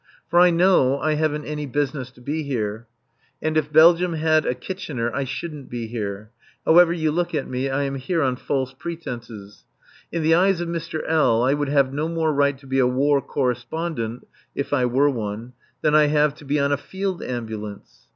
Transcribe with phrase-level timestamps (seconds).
[0.31, 2.87] For I know I haven't any business to be here,
[3.39, 6.31] and if Belgium had a Kitchener I shouldn't be here.
[6.65, 9.63] However you look at me, I am here on false pretences.
[10.11, 11.01] In the eyes of Mr.
[11.07, 11.43] L.
[11.43, 14.25] I would have no more right to be a War Correspondent
[14.55, 15.53] (if I were one)
[15.83, 18.07] than I have to be on a field ambulance.